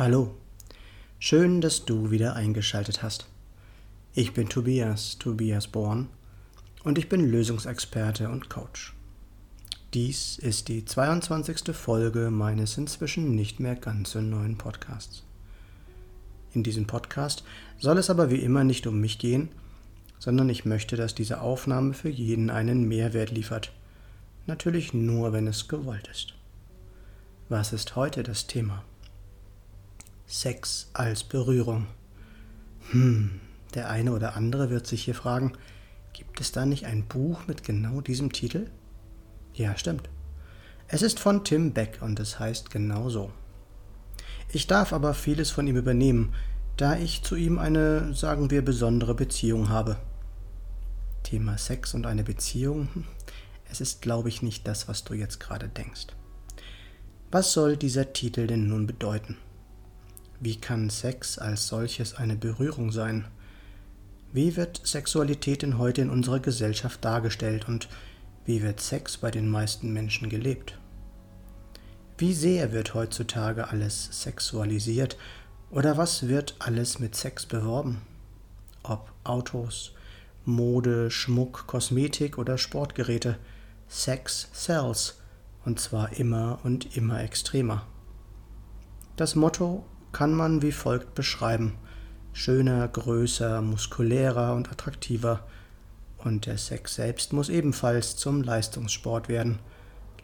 Hallo, 0.00 0.34
schön, 1.18 1.60
dass 1.60 1.84
du 1.84 2.10
wieder 2.10 2.34
eingeschaltet 2.34 3.02
hast. 3.02 3.26
Ich 4.14 4.32
bin 4.32 4.48
Tobias, 4.48 5.18
Tobias 5.18 5.68
Born, 5.68 6.08
und 6.84 6.96
ich 6.96 7.10
bin 7.10 7.30
Lösungsexperte 7.30 8.30
und 8.30 8.48
Coach. 8.48 8.94
Dies 9.92 10.38
ist 10.38 10.68
die 10.68 10.86
22. 10.86 11.76
Folge 11.76 12.30
meines 12.30 12.78
inzwischen 12.78 13.34
nicht 13.34 13.60
mehr 13.60 13.76
ganz 13.76 14.12
so 14.12 14.22
neuen 14.22 14.56
Podcasts. 14.56 15.22
In 16.54 16.62
diesem 16.62 16.86
Podcast 16.86 17.44
soll 17.78 17.98
es 17.98 18.08
aber 18.08 18.30
wie 18.30 18.40
immer 18.40 18.64
nicht 18.64 18.86
um 18.86 19.02
mich 19.02 19.18
gehen, 19.18 19.50
sondern 20.18 20.48
ich 20.48 20.64
möchte, 20.64 20.96
dass 20.96 21.14
diese 21.14 21.42
Aufnahme 21.42 21.92
für 21.92 22.08
jeden 22.08 22.48
einen 22.48 22.88
Mehrwert 22.88 23.32
liefert. 23.32 23.70
Natürlich 24.46 24.94
nur, 24.94 25.34
wenn 25.34 25.46
es 25.46 25.68
gewollt 25.68 26.08
ist. 26.08 26.32
Was 27.50 27.74
ist 27.74 27.96
heute 27.96 28.22
das 28.22 28.46
Thema? 28.46 28.82
Sex 30.30 30.88
als 30.92 31.24
Berührung. 31.24 31.88
Hm, 32.92 33.40
der 33.74 33.90
eine 33.90 34.12
oder 34.12 34.36
andere 34.36 34.70
wird 34.70 34.86
sich 34.86 35.04
hier 35.04 35.16
fragen, 35.16 35.54
gibt 36.12 36.40
es 36.40 36.52
da 36.52 36.64
nicht 36.64 36.86
ein 36.86 37.08
Buch 37.08 37.48
mit 37.48 37.64
genau 37.64 38.00
diesem 38.00 38.30
Titel? 38.30 38.70
Ja, 39.54 39.76
stimmt. 39.76 40.08
Es 40.86 41.02
ist 41.02 41.18
von 41.18 41.42
Tim 41.42 41.72
Beck 41.72 41.98
und 42.00 42.20
es 42.20 42.38
heißt 42.38 42.70
genau 42.70 43.08
so. 43.10 43.32
Ich 44.52 44.68
darf 44.68 44.92
aber 44.92 45.14
vieles 45.14 45.50
von 45.50 45.66
ihm 45.66 45.76
übernehmen, 45.76 46.32
da 46.76 46.96
ich 46.96 47.22
zu 47.22 47.34
ihm 47.34 47.58
eine, 47.58 48.14
sagen 48.14 48.52
wir, 48.52 48.64
besondere 48.64 49.16
Beziehung 49.16 49.68
habe. 49.68 49.96
Thema 51.24 51.58
Sex 51.58 51.92
und 51.92 52.06
eine 52.06 52.22
Beziehung, 52.22 52.88
hm, 52.94 53.04
es 53.68 53.80
ist, 53.80 54.00
glaube 54.00 54.28
ich, 54.28 54.42
nicht 54.42 54.68
das, 54.68 54.86
was 54.86 55.02
du 55.02 55.14
jetzt 55.14 55.40
gerade 55.40 55.68
denkst. 55.68 56.06
Was 57.32 57.52
soll 57.52 57.76
dieser 57.76 58.12
Titel 58.12 58.46
denn 58.46 58.68
nun 58.68 58.86
bedeuten? 58.86 59.36
Wie 60.42 60.56
kann 60.56 60.88
Sex 60.88 61.36
als 61.38 61.68
solches 61.68 62.14
eine 62.14 62.34
Berührung 62.34 62.92
sein? 62.92 63.26
Wie 64.32 64.56
wird 64.56 64.80
Sexualität 64.86 65.60
denn 65.60 65.76
heute 65.76 66.00
in 66.00 66.08
unserer 66.08 66.40
Gesellschaft 66.40 67.04
dargestellt 67.04 67.68
und 67.68 67.88
wie 68.46 68.62
wird 68.62 68.80
Sex 68.80 69.18
bei 69.18 69.30
den 69.30 69.50
meisten 69.50 69.92
Menschen 69.92 70.30
gelebt? 70.30 70.78
Wie 72.16 72.32
sehr 72.32 72.72
wird 72.72 72.94
heutzutage 72.94 73.68
alles 73.68 74.22
sexualisiert 74.22 75.18
oder 75.70 75.98
was 75.98 76.26
wird 76.26 76.54
alles 76.58 76.98
mit 76.98 77.14
Sex 77.14 77.44
beworben? 77.44 78.00
Ob 78.82 79.12
Autos, 79.24 79.92
Mode, 80.46 81.10
Schmuck, 81.10 81.66
Kosmetik 81.66 82.38
oder 82.38 82.56
Sportgeräte, 82.56 83.36
Sex 83.88 84.48
sells 84.54 85.20
und 85.66 85.80
zwar 85.80 86.14
immer 86.14 86.60
und 86.62 86.96
immer 86.96 87.22
extremer. 87.22 87.86
Das 89.16 89.34
Motto 89.34 89.84
kann 90.12 90.34
man 90.34 90.62
wie 90.62 90.72
folgt 90.72 91.14
beschreiben. 91.14 91.76
Schöner, 92.32 92.86
größer, 92.88 93.62
muskulärer 93.62 94.54
und 94.54 94.70
attraktiver. 94.70 95.40
Und 96.18 96.46
der 96.46 96.58
Sex 96.58 96.94
selbst 96.94 97.32
muss 97.32 97.48
ebenfalls 97.48 98.16
zum 98.16 98.42
Leistungssport 98.42 99.28
werden. 99.28 99.58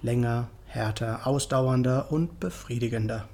Länger, 0.03 0.49
härter, 0.67 1.27
ausdauernder 1.27 2.13
und 2.13 2.39
befriedigender. 2.39 3.29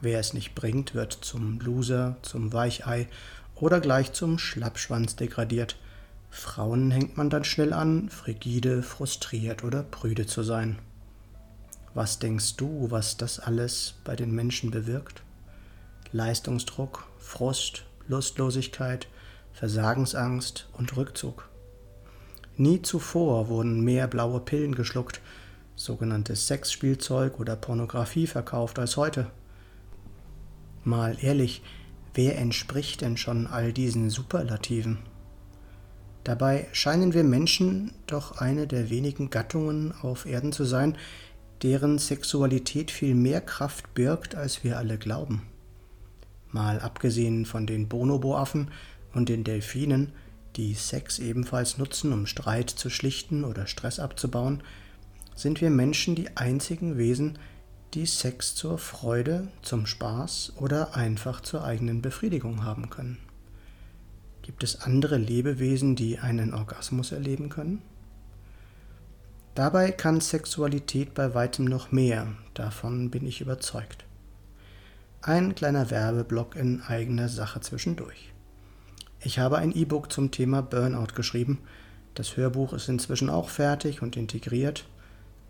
Wer 0.00 0.18
es 0.18 0.34
nicht 0.34 0.54
bringt, 0.54 0.94
wird 0.94 1.12
zum 1.12 1.60
Loser, 1.60 2.16
zum 2.22 2.52
Weichei 2.52 3.08
oder 3.54 3.80
gleich 3.80 4.12
zum 4.12 4.38
Schlappschwanz 4.38 5.16
degradiert. 5.16 5.76
Frauen 6.30 6.90
hängt 6.90 7.16
man 7.16 7.30
dann 7.30 7.44
schnell 7.44 7.72
an, 7.72 8.08
frigide, 8.08 8.82
frustriert 8.82 9.64
oder 9.64 9.82
prüde 9.82 10.26
zu 10.26 10.42
sein. 10.42 10.78
Was 11.94 12.18
denkst 12.18 12.56
du, 12.56 12.90
was 12.90 13.16
das 13.16 13.38
alles 13.38 13.94
bei 14.04 14.16
den 14.16 14.32
Menschen 14.32 14.70
bewirkt? 14.70 15.22
Leistungsdruck, 16.12 17.06
Frust, 17.18 17.84
Lustlosigkeit, 18.08 19.08
Versagensangst 19.52 20.68
und 20.72 20.96
Rückzug. 20.96 21.48
Nie 22.56 22.82
zuvor 22.82 23.48
wurden 23.48 23.82
mehr 23.82 24.06
blaue 24.06 24.40
Pillen 24.40 24.74
geschluckt, 24.74 25.20
sogenanntes 25.76 26.46
Sexspielzeug 26.46 27.40
oder 27.40 27.56
Pornografie 27.56 28.26
verkauft 28.26 28.78
als 28.78 28.96
heute. 28.96 29.30
Mal 30.84 31.16
ehrlich, 31.20 31.62
wer 32.14 32.38
entspricht 32.38 33.02
denn 33.02 33.16
schon 33.16 33.46
all 33.46 33.72
diesen 33.72 34.10
Superlativen? 34.10 34.98
Dabei 36.24 36.68
scheinen 36.72 37.14
wir 37.14 37.24
Menschen 37.24 37.92
doch 38.06 38.38
eine 38.38 38.66
der 38.66 38.90
wenigen 38.90 39.30
Gattungen 39.30 39.92
auf 40.02 40.24
Erden 40.24 40.52
zu 40.52 40.64
sein, 40.64 40.96
deren 41.62 41.98
Sexualität 41.98 42.90
viel 42.90 43.14
mehr 43.14 43.40
Kraft 43.40 43.94
birgt, 43.94 44.34
als 44.34 44.64
wir 44.64 44.78
alle 44.78 44.98
glauben. 44.98 45.42
Mal 46.50 46.80
abgesehen 46.80 47.46
von 47.46 47.66
den 47.66 47.88
Bonobo-Affen 47.88 48.70
und 49.14 49.28
den 49.28 49.44
Delfinen, 49.44 50.12
die 50.56 50.74
Sex 50.74 51.18
ebenfalls 51.18 51.78
nutzen, 51.78 52.12
um 52.12 52.26
Streit 52.26 52.68
zu 52.68 52.90
schlichten 52.90 53.44
oder 53.44 53.66
Stress 53.66 53.98
abzubauen, 53.98 54.62
sind 55.34 55.60
wir 55.60 55.70
Menschen 55.70 56.14
die 56.14 56.36
einzigen 56.36 56.98
Wesen, 56.98 57.38
die 57.94 58.06
Sex 58.06 58.54
zur 58.54 58.78
Freude, 58.78 59.48
zum 59.62 59.86
Spaß 59.86 60.54
oder 60.56 60.96
einfach 60.96 61.40
zur 61.40 61.64
eigenen 61.64 62.02
Befriedigung 62.02 62.64
haben 62.64 62.90
können. 62.90 63.18
Gibt 64.42 64.64
es 64.64 64.80
andere 64.82 65.18
Lebewesen, 65.18 65.94
die 65.94 66.18
einen 66.18 66.52
Orgasmus 66.52 67.12
erleben 67.12 67.48
können? 67.48 67.80
Dabei 69.54 69.90
kann 69.90 70.20
Sexualität 70.22 71.12
bei 71.12 71.34
weitem 71.34 71.66
noch 71.66 71.92
mehr, 71.92 72.28
davon 72.54 73.10
bin 73.10 73.26
ich 73.26 73.42
überzeugt. 73.42 74.06
Ein 75.20 75.54
kleiner 75.54 75.90
Werbeblock 75.90 76.56
in 76.56 76.80
eigener 76.80 77.28
Sache 77.28 77.60
zwischendurch. 77.60 78.32
Ich 79.20 79.38
habe 79.38 79.58
ein 79.58 79.70
E-Book 79.70 80.10
zum 80.10 80.30
Thema 80.30 80.62
Burnout 80.62 81.14
geschrieben. 81.14 81.58
Das 82.14 82.36
Hörbuch 82.36 82.72
ist 82.72 82.88
inzwischen 82.88 83.28
auch 83.28 83.50
fertig 83.50 84.02
und 84.02 84.16
integriert. 84.16 84.86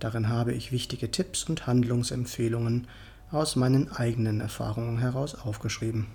Darin 0.00 0.28
habe 0.28 0.52
ich 0.52 0.72
wichtige 0.72 1.10
Tipps 1.10 1.44
und 1.44 1.66
Handlungsempfehlungen 1.68 2.88
aus 3.30 3.54
meinen 3.54 3.90
eigenen 3.92 4.40
Erfahrungen 4.40 4.98
heraus 4.98 5.36
aufgeschrieben. 5.36 6.08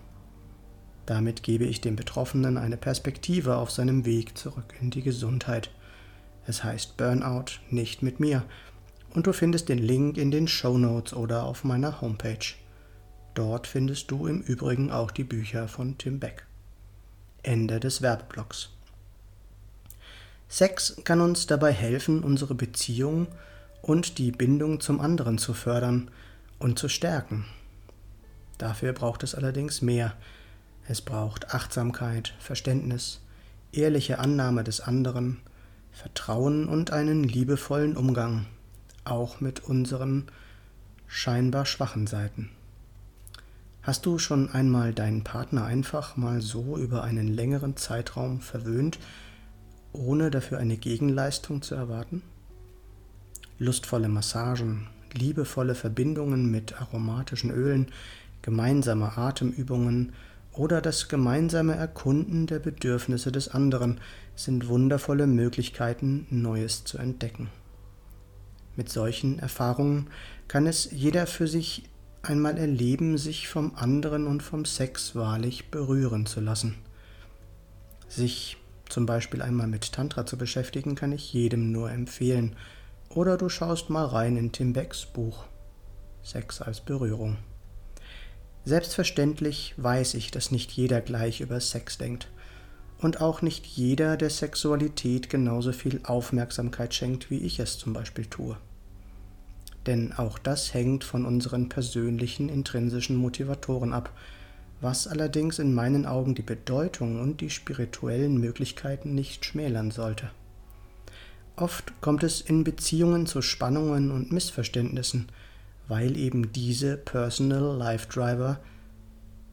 Damit 1.06 1.42
gebe 1.42 1.64
ich 1.64 1.80
dem 1.80 1.96
Betroffenen 1.96 2.58
eine 2.58 2.76
Perspektive 2.76 3.56
auf 3.56 3.72
seinem 3.72 4.04
Weg 4.04 4.38
zurück 4.38 4.76
in 4.82 4.92
die 4.92 5.02
Gesundheit. 5.02 5.72
Es 6.48 6.64
heißt 6.64 6.96
Burnout 6.96 7.60
nicht 7.70 8.02
mit 8.02 8.20
mir. 8.22 8.44
Und 9.14 9.28
du 9.28 9.34
findest 9.34 9.68
den 9.70 9.80
Link 9.80 10.18
in 10.18 10.32
den 10.32 10.48
Show 10.48 10.78
Notes 10.78 11.14
oder 11.14 11.44
auf 11.44 11.64
meiner 11.64 12.02
Homepage. 12.02 12.56
Dort 13.34 13.68
findest 13.68 14.10
du 14.10 14.28
im 14.28 14.42
Übrigen 14.42 14.90
auch 14.90 15.12
die 15.12 15.26
Bücher 15.26 15.68
von 15.68 15.98
Tim 15.98 16.20
Beck. 16.20 16.46
Ende 17.44 17.80
des 17.80 18.02
Werbeblocks. 18.02 18.70
Sex 20.48 20.96
kann 21.04 21.20
uns 21.20 21.46
dabei 21.48 21.74
helfen, 21.74 22.24
unsere 22.24 22.56
Beziehung 22.56 23.28
und 23.82 24.18
die 24.18 24.32
Bindung 24.32 24.80
zum 24.80 25.02
anderen 25.02 25.38
zu 25.38 25.54
fördern 25.54 26.10
und 26.60 26.80
zu 26.80 26.88
stärken. 26.88 27.46
Dafür 28.58 28.94
braucht 28.94 29.24
es 29.24 29.36
allerdings 29.36 29.82
mehr. 29.82 30.14
Es 30.88 31.02
braucht 31.02 31.54
Achtsamkeit, 31.54 32.34
Verständnis, 32.40 33.20
ehrliche 33.74 34.20
Annahme 34.20 34.64
des 34.64 34.80
anderen, 34.80 35.42
Vertrauen 35.98 36.68
und 36.68 36.94
einen 36.94 37.24
liebevollen 37.24 37.98
Umgang, 37.98 38.46
auch 39.04 39.42
mit 39.42 39.64
unseren 39.64 40.28
scheinbar 41.08 41.66
schwachen 41.66 42.06
Seiten. 42.06 42.52
Hast 43.82 44.06
du 44.06 44.20
schon 44.20 44.52
einmal 44.52 44.94
deinen 44.94 45.24
Partner 45.24 45.66
einfach 45.66 46.16
mal 46.16 46.40
so 46.44 46.78
über 46.78 47.04
einen 47.04 47.28
längeren 47.28 47.78
Zeitraum 47.78 48.42
verwöhnt, 48.42 49.00
ohne 49.92 50.30
dafür 50.30 50.60
eine 50.60 50.78
Gegenleistung 50.78 51.64
zu 51.64 51.74
erwarten? 51.74 52.22
Lustvolle 53.58 54.08
Massagen, 54.08 54.86
liebevolle 55.14 55.74
Verbindungen 55.74 56.52
mit 56.52 56.80
aromatischen 56.80 57.50
Ölen, 57.50 57.88
gemeinsame 58.44 59.18
Atemübungen 59.18 60.14
oder 60.58 60.82
das 60.82 61.08
gemeinsame 61.08 61.76
Erkunden 61.76 62.48
der 62.48 62.60
Bedürfnisse 62.60 63.32
des 63.32 63.50
anderen 63.50 64.00
sind 64.36 64.68
wundervolle 64.68 65.28
Möglichkeiten, 65.28 66.28
Neues 66.30 66.84
zu 66.84 66.98
entdecken. 66.98 67.50
Mit 68.76 68.90
solchen 68.90 69.40
Erfahrungen 69.40 70.08
kann 70.48 70.68
es 70.68 70.90
jeder 70.92 71.28
für 71.28 71.48
sich 71.48 71.84
einmal 72.22 72.58
erleben, 72.58 73.18
sich 73.18 73.48
vom 73.48 73.74
anderen 73.76 74.28
und 74.28 74.44
vom 74.44 74.66
Sex 74.66 75.16
wahrlich 75.16 75.70
berühren 75.72 76.26
zu 76.26 76.42
lassen. 76.42 76.76
Sich 78.08 78.58
zum 78.90 79.06
Beispiel 79.06 79.42
einmal 79.42 79.68
mit 79.68 79.92
Tantra 79.92 80.26
zu 80.26 80.38
beschäftigen, 80.38 80.96
kann 80.96 81.12
ich 81.12 81.34
jedem 81.34 81.72
nur 81.72 81.92
empfehlen. 81.92 82.56
Oder 83.10 83.38
du 83.38 83.50
schaust 83.50 83.90
mal 83.90 84.06
rein 84.06 84.38
in 84.38 84.52
Tim 84.52 84.74
Becks 84.74 85.06
Buch 85.06 85.46
Sex 86.24 86.62
als 86.62 86.82
Berührung. 86.82 87.38
Selbstverständlich 88.68 89.74
weiß 89.78 90.16
ich, 90.16 90.30
dass 90.30 90.52
nicht 90.52 90.74
jeder 90.74 91.00
gleich 91.00 91.40
über 91.40 91.62
Sex 91.62 91.98
denkt 91.98 92.28
und 93.00 93.22
auch 93.22 93.42
nicht 93.42 93.66
jeder 93.66 94.18
der 94.18 94.30
Sexualität 94.30 95.30
genauso 95.30 95.72
viel 95.72 96.02
Aufmerksamkeit 96.04 96.94
schenkt, 96.94 97.32
wie 97.32 97.38
ich 97.38 97.62
es 97.62 97.78
zum 97.78 97.94
Beispiel 97.94 98.26
tue. 98.26 98.58
denn 99.86 100.12
auch 100.12 100.38
das 100.38 100.74
hängt 100.74 101.06
von 101.06 101.26
unseren 101.26 101.70
persönlichen 101.70 102.50
intrinsischen 102.50 103.16
Motivatoren 103.16 103.94
ab, 103.94 104.12
was 104.82 105.08
allerdings 105.08 105.60
in 105.60 105.74
meinen 105.74 106.06
Augen 106.06 106.36
die 106.36 106.42
Bedeutung 106.42 107.22
und 107.22 107.40
die 107.40 107.50
spirituellen 107.50 108.38
Möglichkeiten 108.38 109.16
nicht 109.16 109.46
schmälern 109.46 109.92
sollte. 109.92 110.30
Oft 111.56 112.02
kommt 112.02 112.24
es 112.24 112.42
in 112.42 112.66
Beziehungen 112.66 113.28
zu 113.28 113.42
Spannungen 113.42 114.12
und 114.12 114.34
Missverständnissen, 114.34 115.30
weil 115.88 116.18
eben 116.18 116.52
diese 116.52 116.98
Personal 116.98 117.78
Life 117.78 118.08
Driver 118.08 118.60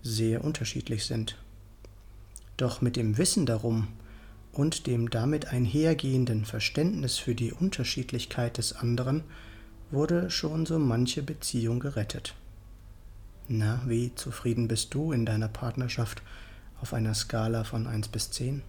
sehr 0.02 0.44
unterschiedlich 0.44 1.06
sind. 1.06 1.36
Doch 2.56 2.80
mit 2.80 2.96
dem 2.96 3.18
Wissen 3.18 3.46
darum 3.46 3.88
und 4.52 4.86
dem 4.86 5.10
damit 5.10 5.46
einhergehenden 5.48 6.44
Verständnis 6.44 7.18
für 7.18 7.34
die 7.34 7.52
Unterschiedlichkeit 7.52 8.58
des 8.58 8.74
anderen 8.74 9.24
wurde 9.90 10.30
schon 10.30 10.66
so 10.66 10.78
manche 10.78 11.22
Beziehung 11.22 11.80
gerettet. 11.80 12.34
Na, 13.48 13.82
wie 13.86 14.14
zufrieden 14.14 14.68
bist 14.68 14.94
du 14.94 15.12
in 15.12 15.26
deiner 15.26 15.48
Partnerschaft 15.48 16.22
auf 16.80 16.94
einer 16.94 17.14
Skala 17.14 17.64
von 17.64 17.86
1 17.86 18.08
bis 18.08 18.30
10? 18.30 18.62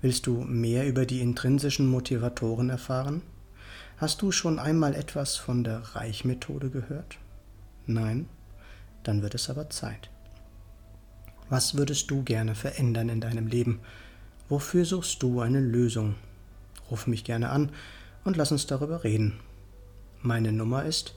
Willst 0.00 0.26
du 0.26 0.42
mehr 0.42 0.86
über 0.86 1.06
die 1.06 1.20
intrinsischen 1.20 1.88
Motivatoren 1.88 2.70
erfahren? 2.70 3.22
Hast 3.98 4.22
du 4.22 4.30
schon 4.30 4.60
einmal 4.60 4.94
etwas 4.94 5.36
von 5.36 5.64
der 5.64 5.80
Reichmethode 5.96 6.70
gehört? 6.70 7.18
Nein? 7.84 8.28
Dann 9.02 9.22
wird 9.22 9.34
es 9.34 9.50
aber 9.50 9.70
Zeit. 9.70 10.08
Was 11.48 11.76
würdest 11.76 12.08
du 12.08 12.22
gerne 12.22 12.54
verändern 12.54 13.08
in 13.08 13.20
deinem 13.20 13.48
Leben? 13.48 13.80
Wofür 14.48 14.84
suchst 14.84 15.20
du 15.24 15.40
eine 15.40 15.58
Lösung? 15.58 16.14
Ruf 16.92 17.08
mich 17.08 17.24
gerne 17.24 17.50
an 17.50 17.72
und 18.22 18.36
lass 18.36 18.52
uns 18.52 18.68
darüber 18.68 19.02
reden. 19.02 19.40
Meine 20.22 20.52
Nummer 20.52 20.84
ist 20.84 21.16